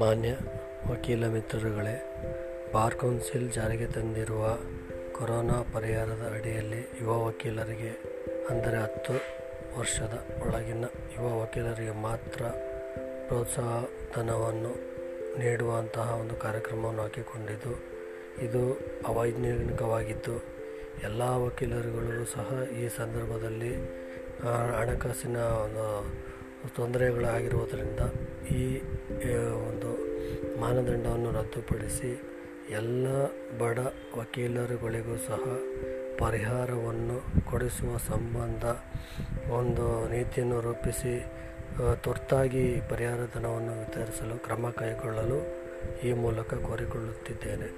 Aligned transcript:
ಮಾನ್ಯ 0.00 0.30
ವಕೀಲ 0.88 1.24
ಮಿತ್ರರುಗಳೇ, 1.34 1.94
bar 2.72 2.96
council 3.00 3.46
ಜಾರಿಗೆ 3.52 3.86
ತಂದಿರುವ 3.86 4.42
ಕೊರೋನಾ 5.16 5.56
ಪರಿಹಾರದ 5.74 6.24
ಅಡಿಯಲ್ಲಿ 6.36 6.80
ಯುವ 7.00 7.12
ವಕೀಲರಿಗೆ 7.26 7.92
ಅಂದರೆ 8.50 8.76
ಹತ್ತು 8.82 9.14
ವರ್ಷದ 9.76 10.16
ಒಳಗಿನ 10.42 10.84
ಯುವ 11.14 11.30
ವಕೀಲರಿಗೆ 11.40 11.94
ಮಾತ್ರ 12.06 12.42
ಪ್ರೋತ್ಸಾಹ 13.28 13.78
ಧನವನ್ನು 14.16 14.72
ನೀಡುವಂತಹ 15.40 16.08
ಒಂದು 16.20 16.36
ಕಾರ್ಯಕ್ರಮವನ್ನು 16.44 17.02
ಹಾಕಿಕೊಂಡಿದ್ದು, 17.02 17.74
ಇದು 18.48 18.62
ಅವೈಜ್ಞಾನಿಕವಾಗಿದ್ದು, 19.12 20.36
ಎಲ್ಲ 21.08 21.22
ವಕೀಲರುಗಳು 21.46 22.26
ಸಹ 22.36 22.62
ಈ 22.82 22.84
ಸಂದರ್ಭದಲ್ಲಿ 23.00 23.74
ಹಣಕಾಸಿನ 24.78 25.38
ಒಂದು 25.64 25.86
ತೊಂದರೆಗಳಾಗಿರುವುದರಿಂದ 26.76 28.02
ಈ 28.60 28.64
ಮಾನದಂಡವನ್ನು 30.66 31.30
ರದ್ದುಪಡಿಸಿ 31.32 32.10
ಎಲ್ಲ 32.70 33.06
ಬಡ 33.58 33.78
ವಕೀಲರುಗಳಿಗೂ 34.18 35.16
ಸಹ 35.16 35.42
ಪರಿಹಾರವನ್ನು 36.18 37.18
ಕೊಡಿಸುವ 37.50 37.96
ಸಂಬಂಧ 37.96 38.64
ಒಂದು 39.50 40.08
ನೀತಿಯನ್ನು 40.08 40.60
ರೂಪಿಸಿ 40.60 41.24
ತುರ್ತಾಗಿ 42.04 42.80
ಪರಿಹಾರ 42.90 43.20
ಧನವನ್ನು 43.34 43.72
ವಿತರಿಸಲು 43.78 44.38
ಕ್ರಮ 44.44 44.70
ಕೈಗೊಳ್ಳಲು 44.70 45.38
ಈ 46.00 46.12
ಮೂಲಕ 46.12 46.54
ಕೋರಿಕೊಳ್ಳುತ್ತಿದ್ದೇನೆ. 46.54 47.68